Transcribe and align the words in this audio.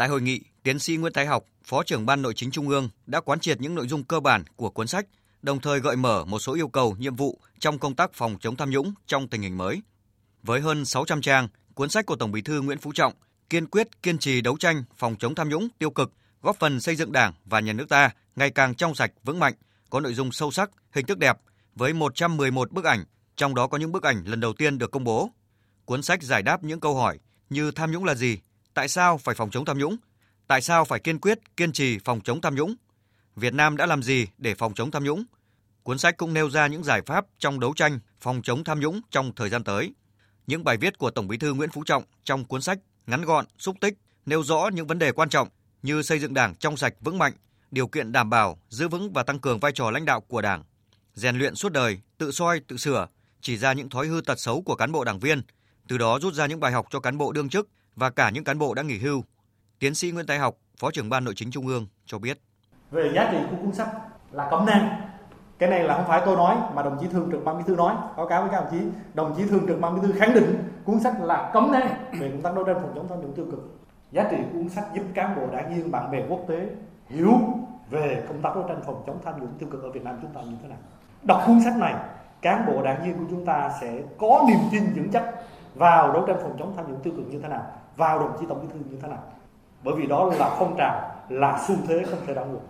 Tại 0.00 0.08
hội 0.08 0.22
nghị, 0.22 0.40
tiến 0.62 0.78
sĩ 0.78 0.96
Nguyễn 0.96 1.12
Thái 1.12 1.26
Học, 1.26 1.44
Phó 1.64 1.82
trưởng 1.82 2.06
Ban 2.06 2.22
Nội 2.22 2.34
chính 2.36 2.50
Trung 2.50 2.68
ương 2.68 2.88
đã 3.06 3.20
quán 3.20 3.40
triệt 3.40 3.60
những 3.60 3.74
nội 3.74 3.88
dung 3.88 4.04
cơ 4.04 4.20
bản 4.20 4.44
của 4.56 4.70
cuốn 4.70 4.86
sách, 4.86 5.06
đồng 5.42 5.60
thời 5.60 5.80
gợi 5.80 5.96
mở 5.96 6.24
một 6.24 6.38
số 6.38 6.54
yêu 6.54 6.68
cầu, 6.68 6.96
nhiệm 6.98 7.16
vụ 7.16 7.38
trong 7.58 7.78
công 7.78 7.94
tác 7.94 8.10
phòng 8.14 8.36
chống 8.40 8.56
tham 8.56 8.70
nhũng 8.70 8.92
trong 9.06 9.28
tình 9.28 9.42
hình 9.42 9.58
mới. 9.58 9.82
Với 10.42 10.60
hơn 10.60 10.84
600 10.84 11.20
trang, 11.20 11.48
cuốn 11.74 11.90
sách 11.90 12.06
của 12.06 12.16
Tổng 12.16 12.32
Bí 12.32 12.42
thư 12.42 12.60
Nguyễn 12.60 12.78
Phú 12.78 12.92
Trọng 12.94 13.12
kiên 13.50 13.66
quyết 13.66 14.02
kiên 14.02 14.18
trì 14.18 14.40
đấu 14.40 14.56
tranh 14.56 14.84
phòng 14.96 15.16
chống 15.18 15.34
tham 15.34 15.48
nhũng 15.48 15.68
tiêu 15.78 15.90
cực, 15.90 16.12
góp 16.42 16.56
phần 16.58 16.80
xây 16.80 16.96
dựng 16.96 17.12
Đảng 17.12 17.32
và 17.44 17.60
nhà 17.60 17.72
nước 17.72 17.88
ta 17.88 18.10
ngày 18.36 18.50
càng 18.50 18.74
trong 18.74 18.94
sạch 18.94 19.12
vững 19.24 19.38
mạnh, 19.38 19.54
có 19.90 20.00
nội 20.00 20.14
dung 20.14 20.32
sâu 20.32 20.50
sắc, 20.50 20.70
hình 20.90 21.06
thức 21.06 21.18
đẹp 21.18 21.38
với 21.74 21.92
111 21.92 22.72
bức 22.72 22.84
ảnh, 22.84 23.04
trong 23.36 23.54
đó 23.54 23.66
có 23.66 23.78
những 23.78 23.92
bức 23.92 24.02
ảnh 24.02 24.22
lần 24.26 24.40
đầu 24.40 24.52
tiên 24.52 24.78
được 24.78 24.90
công 24.90 25.04
bố. 25.04 25.30
Cuốn 25.84 26.02
sách 26.02 26.22
giải 26.22 26.42
đáp 26.42 26.64
những 26.64 26.80
câu 26.80 26.94
hỏi 26.94 27.18
như 27.50 27.70
tham 27.70 27.92
nhũng 27.92 28.04
là 28.04 28.14
gì, 28.14 28.38
tại 28.80 28.88
sao 28.88 29.18
phải 29.18 29.34
phòng 29.34 29.50
chống 29.50 29.64
tham 29.64 29.78
nhũng, 29.78 29.96
tại 30.46 30.60
sao 30.60 30.84
phải 30.84 31.00
kiên 31.00 31.18
quyết 31.18 31.56
kiên 31.56 31.72
trì 31.72 31.98
phòng 32.04 32.20
chống 32.20 32.40
tham 32.40 32.54
nhũng, 32.54 32.74
Việt 33.36 33.54
Nam 33.54 33.76
đã 33.76 33.86
làm 33.86 34.02
gì 34.02 34.26
để 34.38 34.54
phòng 34.54 34.74
chống 34.74 34.90
tham 34.90 35.04
nhũng. 35.04 35.24
Cuốn 35.82 35.98
sách 35.98 36.16
cũng 36.16 36.34
nêu 36.34 36.50
ra 36.50 36.66
những 36.66 36.84
giải 36.84 37.02
pháp 37.02 37.26
trong 37.38 37.60
đấu 37.60 37.74
tranh 37.76 38.00
phòng 38.20 38.42
chống 38.42 38.64
tham 38.64 38.80
nhũng 38.80 39.00
trong 39.10 39.32
thời 39.36 39.48
gian 39.48 39.64
tới. 39.64 39.94
Những 40.46 40.64
bài 40.64 40.76
viết 40.76 40.98
của 40.98 41.10
Tổng 41.10 41.28
Bí 41.28 41.38
thư 41.38 41.54
Nguyễn 41.54 41.70
Phú 41.70 41.84
Trọng 41.84 42.04
trong 42.24 42.44
cuốn 42.44 42.62
sách 42.62 42.78
ngắn 43.06 43.22
gọn, 43.22 43.44
xúc 43.58 43.76
tích, 43.80 43.94
nêu 44.26 44.42
rõ 44.42 44.70
những 44.74 44.86
vấn 44.86 44.98
đề 44.98 45.12
quan 45.12 45.28
trọng 45.28 45.48
như 45.82 46.02
xây 46.02 46.18
dựng 46.18 46.34
Đảng 46.34 46.54
trong 46.54 46.76
sạch 46.76 46.94
vững 47.00 47.18
mạnh, 47.18 47.32
điều 47.70 47.86
kiện 47.86 48.12
đảm 48.12 48.30
bảo, 48.30 48.58
giữ 48.68 48.88
vững 48.88 49.12
và 49.12 49.22
tăng 49.22 49.38
cường 49.38 49.60
vai 49.60 49.72
trò 49.72 49.90
lãnh 49.90 50.04
đạo 50.04 50.20
của 50.20 50.42
Đảng, 50.42 50.64
rèn 51.14 51.36
luyện 51.36 51.54
suốt 51.54 51.72
đời, 51.72 51.98
tự 52.18 52.32
soi, 52.32 52.60
tự 52.60 52.76
sửa, 52.76 53.08
chỉ 53.40 53.56
ra 53.56 53.72
những 53.72 53.88
thói 53.88 54.06
hư 54.06 54.20
tật 54.26 54.40
xấu 54.40 54.62
của 54.62 54.74
cán 54.74 54.92
bộ 54.92 55.04
đảng 55.04 55.18
viên, 55.18 55.42
từ 55.88 55.98
đó 55.98 56.18
rút 56.22 56.34
ra 56.34 56.46
những 56.46 56.60
bài 56.60 56.72
học 56.72 56.86
cho 56.90 57.00
cán 57.00 57.18
bộ 57.18 57.32
đương 57.32 57.48
chức 57.48 57.68
và 57.96 58.10
cả 58.10 58.30
những 58.30 58.44
cán 58.44 58.58
bộ 58.58 58.74
đã 58.74 58.82
nghỉ 58.82 58.98
hưu. 58.98 59.22
Tiến 59.78 59.94
sĩ 59.94 60.10
Nguyễn 60.10 60.26
Tài 60.26 60.38
Học, 60.38 60.54
Phó 60.80 60.90
trưởng 60.90 61.10
Ban 61.10 61.24
Nội 61.24 61.34
chính 61.36 61.50
Trung 61.50 61.66
ương 61.66 61.86
cho 62.06 62.18
biết. 62.18 62.40
Về 62.90 63.12
giá 63.14 63.28
trị 63.32 63.38
của 63.50 63.56
cuốn 63.62 63.72
sách 63.72 63.88
là 64.30 64.48
cấm 64.50 64.66
nang. 64.66 65.00
Cái 65.58 65.70
này 65.70 65.82
là 65.82 65.94
không 65.94 66.04
phải 66.08 66.22
tôi 66.24 66.36
nói 66.36 66.56
mà 66.74 66.82
đồng 66.82 66.98
chí 67.00 67.06
thường 67.06 67.28
trực 67.32 67.44
Ban 67.44 67.58
Bí 67.58 67.64
thư 67.66 67.76
nói. 67.76 67.94
Báo 68.16 68.26
cáo 68.26 68.42
với 68.42 68.50
các 68.50 68.60
đồng 68.60 68.70
chí, 68.70 68.86
đồng 69.14 69.34
chí 69.36 69.44
thường 69.44 69.66
trực 69.66 69.80
Ban 69.80 69.94
Bí 69.94 70.00
thư 70.06 70.12
khẳng 70.18 70.34
định 70.34 70.64
cuốn 70.84 71.00
sách 71.00 71.14
là 71.20 71.50
cấm 71.52 71.72
nang 71.72 71.88
về 72.20 72.30
công 72.30 72.42
tác 72.42 72.54
đấu 72.54 72.64
tranh 72.64 72.76
phòng 72.82 72.92
chống 72.94 73.08
tham 73.08 73.20
nhũng 73.20 73.34
tiêu 73.34 73.46
cực. 73.50 73.78
Giá 74.12 74.28
trị 74.30 74.36
cuốn 74.52 74.68
sách 74.68 74.84
giúp 74.94 75.02
cán 75.14 75.36
bộ 75.36 75.42
đảng 75.52 75.74
viên 75.74 75.90
bạn 75.90 76.10
bè 76.10 76.24
quốc 76.28 76.40
tế 76.48 76.68
hiểu 77.08 77.32
về 77.90 78.24
công 78.28 78.42
tác 78.42 78.54
đấu 78.54 78.64
tranh 78.68 78.82
phòng 78.86 79.02
chống 79.06 79.18
tham 79.24 79.40
nhũng 79.40 79.58
tiêu 79.58 79.68
cực 79.72 79.82
ở 79.82 79.90
Việt 79.90 80.04
Nam 80.04 80.18
chúng 80.22 80.32
ta 80.32 80.40
như 80.40 80.56
thế 80.62 80.68
nào. 80.68 80.78
Đọc 81.22 81.42
cuốn 81.46 81.60
sách 81.64 81.76
này, 81.76 81.94
cán 82.42 82.66
bộ 82.66 82.82
đảng 82.82 83.04
viên 83.04 83.18
của 83.18 83.24
chúng 83.30 83.44
ta 83.46 83.70
sẽ 83.80 84.02
có 84.18 84.44
niềm 84.48 84.58
tin 84.70 84.92
vững 84.94 85.10
chắc 85.12 85.24
vào 85.74 86.12
đấu 86.12 86.24
tranh 86.26 86.36
phòng 86.42 86.56
chống 86.58 86.74
tham 86.76 86.92
nhũng 86.92 87.02
tiêu 87.02 87.12
cực 87.16 87.26
như 87.26 87.38
thế 87.42 87.48
nào, 87.48 87.72
vào 87.96 88.18
đồng 88.18 88.36
chí 88.40 88.46
tổng 88.48 88.62
bí 88.62 88.68
thư 88.72 88.90
như 88.90 88.98
thế 89.02 89.08
nào. 89.08 89.32
Bởi 89.84 89.94
vì 89.98 90.06
đó 90.06 90.32
là 90.38 90.56
phong 90.58 90.74
trào, 90.78 91.24
là 91.28 91.64
xu 91.68 91.76
thế 91.88 92.04
không 92.10 92.26
thể 92.26 92.34
đảo 92.34 92.46
ngược. 92.46 92.60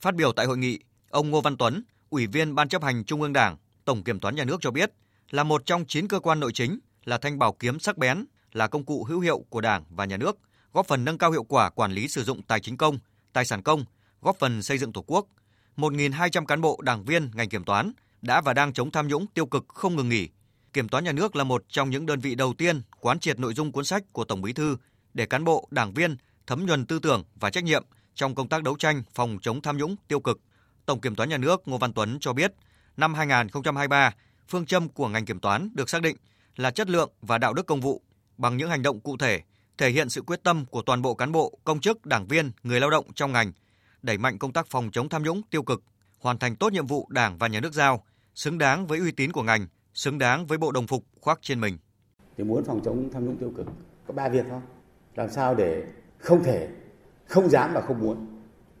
Phát 0.00 0.14
biểu 0.14 0.32
tại 0.32 0.46
hội 0.46 0.58
nghị, 0.58 0.78
ông 1.10 1.30
Ngô 1.30 1.40
Văn 1.40 1.56
Tuấn, 1.56 1.82
Ủy 2.10 2.26
viên 2.26 2.54
Ban 2.54 2.68
chấp 2.68 2.82
hành 2.82 3.04
Trung 3.04 3.22
ương 3.22 3.32
Đảng, 3.32 3.56
Tổng 3.84 4.02
Kiểm 4.02 4.20
toán 4.20 4.34
Nhà 4.34 4.44
nước 4.44 4.56
cho 4.60 4.70
biết, 4.70 4.92
là 5.30 5.44
một 5.44 5.66
trong 5.66 5.84
9 5.88 6.08
cơ 6.08 6.20
quan 6.20 6.40
nội 6.40 6.52
chính, 6.54 6.78
là 7.04 7.18
thanh 7.18 7.38
bảo 7.38 7.52
kiếm 7.52 7.78
sắc 7.78 7.98
bén, 7.98 8.24
là 8.52 8.66
công 8.66 8.84
cụ 8.84 9.04
hữu 9.04 9.20
hiệu 9.20 9.44
của 9.48 9.60
Đảng 9.60 9.84
và 9.90 10.04
Nhà 10.04 10.16
nước, 10.16 10.38
góp 10.72 10.86
phần 10.86 11.04
nâng 11.04 11.18
cao 11.18 11.30
hiệu 11.30 11.42
quả 11.42 11.70
quản 11.70 11.92
lý 11.92 12.08
sử 12.08 12.24
dụng 12.24 12.42
tài 12.42 12.60
chính 12.60 12.76
công, 12.76 12.98
tài 13.32 13.44
sản 13.44 13.62
công, 13.62 13.84
góp 14.22 14.36
phần 14.38 14.62
xây 14.62 14.78
dựng 14.78 14.92
Tổ 14.92 15.04
quốc. 15.06 15.26
1.200 15.76 16.46
cán 16.46 16.60
bộ 16.60 16.80
đảng 16.82 17.04
viên 17.04 17.30
ngành 17.34 17.48
kiểm 17.48 17.64
toán 17.64 17.92
đã 18.22 18.40
và 18.40 18.54
đang 18.54 18.72
chống 18.72 18.90
tham 18.90 19.08
nhũng 19.08 19.26
tiêu 19.26 19.46
cực 19.46 19.64
không 19.68 19.96
ngừng 19.96 20.08
nghỉ. 20.08 20.28
Kiểm 20.72 20.88
toán 20.88 21.04
nhà 21.04 21.12
nước 21.12 21.36
là 21.36 21.44
một 21.44 21.64
trong 21.68 21.90
những 21.90 22.06
đơn 22.06 22.20
vị 22.20 22.34
đầu 22.34 22.54
tiên 22.58 22.82
quán 23.00 23.20
triệt 23.20 23.38
nội 23.38 23.54
dung 23.54 23.72
cuốn 23.72 23.84
sách 23.84 24.02
của 24.12 24.24
Tổng 24.24 24.42
Bí 24.42 24.52
thư 24.52 24.76
để 25.14 25.26
cán 25.26 25.44
bộ, 25.44 25.68
đảng 25.70 25.94
viên 25.94 26.16
thấm 26.46 26.66
nhuần 26.66 26.86
tư 26.86 26.98
tưởng 26.98 27.24
và 27.34 27.50
trách 27.50 27.64
nhiệm 27.64 27.84
trong 28.14 28.34
công 28.34 28.48
tác 28.48 28.62
đấu 28.62 28.76
tranh 28.76 29.02
phòng 29.14 29.38
chống 29.42 29.62
tham 29.62 29.76
nhũng 29.76 29.96
tiêu 30.08 30.20
cực. 30.20 30.40
Tổng 30.86 31.00
Kiểm 31.00 31.14
toán 31.14 31.28
nhà 31.28 31.38
nước 31.38 31.68
Ngô 31.68 31.78
Văn 31.78 31.92
Tuấn 31.92 32.18
cho 32.20 32.32
biết, 32.32 32.52
năm 32.96 33.14
2023, 33.14 34.14
phương 34.48 34.66
châm 34.66 34.88
của 34.88 35.08
ngành 35.08 35.24
kiểm 35.24 35.40
toán 35.40 35.70
được 35.74 35.90
xác 35.90 36.02
định 36.02 36.16
là 36.56 36.70
chất 36.70 36.90
lượng 36.90 37.10
và 37.22 37.38
đạo 37.38 37.54
đức 37.54 37.66
công 37.66 37.80
vụ 37.80 38.02
bằng 38.38 38.56
những 38.56 38.70
hành 38.70 38.82
động 38.82 39.00
cụ 39.00 39.16
thể, 39.16 39.40
thể 39.78 39.90
hiện 39.90 40.10
sự 40.10 40.22
quyết 40.22 40.42
tâm 40.42 40.66
của 40.66 40.82
toàn 40.82 41.02
bộ 41.02 41.14
cán 41.14 41.32
bộ, 41.32 41.58
công 41.64 41.80
chức, 41.80 42.06
đảng 42.06 42.26
viên, 42.26 42.52
người 42.62 42.80
lao 42.80 42.90
động 42.90 43.12
trong 43.14 43.32
ngành, 43.32 43.52
đẩy 44.02 44.18
mạnh 44.18 44.38
công 44.38 44.52
tác 44.52 44.66
phòng 44.70 44.90
chống 44.92 45.08
tham 45.08 45.22
nhũng 45.22 45.42
tiêu 45.50 45.62
cực, 45.62 45.82
hoàn 46.18 46.38
thành 46.38 46.56
tốt 46.56 46.72
nhiệm 46.72 46.86
vụ 46.86 47.08
Đảng 47.10 47.38
và 47.38 47.48
Nhà 47.48 47.60
nước 47.60 47.72
giao, 47.72 48.04
xứng 48.34 48.58
đáng 48.58 48.86
với 48.86 48.98
uy 48.98 49.12
tín 49.12 49.32
của 49.32 49.42
ngành, 49.42 49.66
xứng 50.00 50.18
đáng 50.18 50.46
với 50.46 50.58
bộ 50.58 50.72
đồng 50.72 50.86
phục 50.86 51.04
khoác 51.20 51.38
trên 51.42 51.60
mình. 51.60 51.78
Thì 52.36 52.44
muốn 52.44 52.64
phòng 52.64 52.80
chống 52.84 53.10
tham 53.12 53.26
nhũng 53.26 53.36
tiêu 53.36 53.52
cực 53.56 53.66
có 54.06 54.14
ba 54.14 54.28
việc 54.28 54.44
thôi. 54.48 54.60
Làm 55.14 55.30
sao 55.30 55.54
để 55.54 55.84
không 56.18 56.42
thể, 56.42 56.68
không 57.26 57.48
dám 57.48 57.70
và 57.74 57.80
không 57.80 58.00
muốn. 58.00 58.26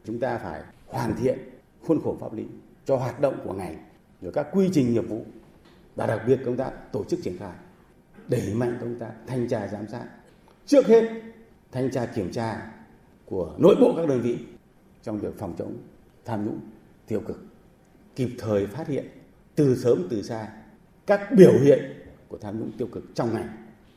Chúng 0.04 0.20
ta 0.20 0.38
phải 0.38 0.62
hoàn 0.86 1.16
thiện 1.16 1.38
khuôn 1.86 2.00
khổ 2.04 2.16
pháp 2.20 2.32
lý 2.32 2.44
cho 2.84 2.96
hoạt 2.96 3.20
động 3.20 3.40
của 3.44 3.52
ngành, 3.52 3.76
rồi 4.22 4.32
các 4.32 4.46
quy 4.52 4.70
trình 4.72 4.92
nghiệp 4.92 5.08
vụ 5.08 5.24
và 5.96 6.06
đặc 6.06 6.20
biệt 6.26 6.40
công 6.44 6.56
tác 6.56 6.92
tổ 6.92 7.04
chức 7.04 7.20
triển 7.22 7.36
khai 7.38 7.52
đẩy 8.28 8.54
mạnh 8.54 8.78
công 8.80 8.98
tác 8.98 9.12
thanh 9.26 9.48
tra 9.48 9.68
giám 9.68 9.88
sát 9.88 10.04
trước 10.66 10.86
hết 10.86 11.22
thanh 11.72 11.90
tra 11.90 12.06
kiểm 12.06 12.32
tra 12.32 12.72
của 13.24 13.54
nội 13.58 13.76
bộ 13.80 13.94
các 13.96 14.08
đơn 14.08 14.20
vị 14.20 14.38
trong 15.02 15.18
việc 15.18 15.38
phòng 15.38 15.54
chống 15.58 15.76
tham 16.24 16.46
nhũng 16.46 16.60
tiêu 17.06 17.20
cực 17.26 17.44
kịp 18.16 18.30
thời 18.38 18.66
phát 18.66 18.88
hiện 18.88 19.06
từ 19.54 19.76
sớm 19.76 20.06
từ 20.10 20.22
xa 20.22 20.48
các 21.10 21.32
biểu 21.36 21.52
hiện 21.62 21.78
của 22.28 22.38
tham 22.38 22.60
nhũng 22.60 22.72
tiêu 22.78 22.88
cực 22.92 23.04
trong 23.14 23.34
ngành. 23.34 23.48